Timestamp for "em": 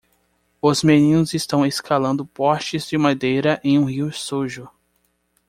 3.63-3.77